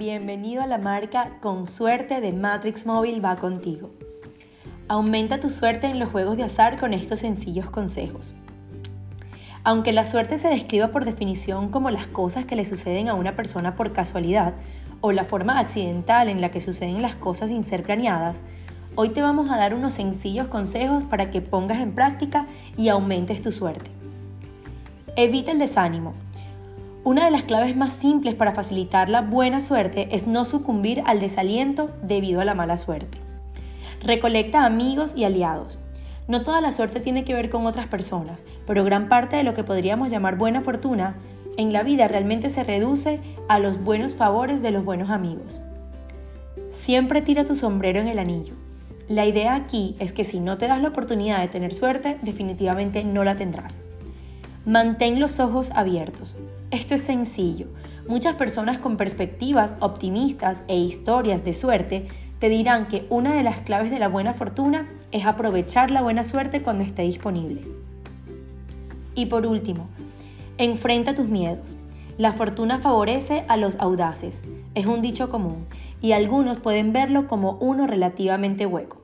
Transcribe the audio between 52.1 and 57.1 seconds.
definitivamente no la tendrás. Mantén los ojos abiertos. Esto es